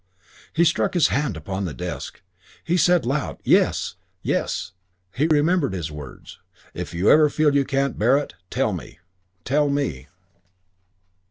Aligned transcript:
He 0.51 0.63
struck 0.65 0.95
his 0.95 1.09
hand 1.09 1.37
upon 1.37 1.65
the 1.65 1.75
desk. 1.75 2.23
He 2.63 2.75
said 2.75 3.05
aloud, 3.05 3.37
"Yes! 3.43 3.97
Yes!" 4.23 4.71
He 5.13 5.27
remembered 5.27 5.73
his 5.73 5.91
words, 5.91 6.39
"If 6.73 6.95
ever 6.95 7.25
you 7.25 7.29
feel 7.29 7.53
you 7.55 7.65
can't 7.65 7.99
bear 7.99 8.17
it, 8.17 8.33
tell 8.49 8.73
me. 8.73 8.97
Tell 9.45 9.69
me." 9.69 10.07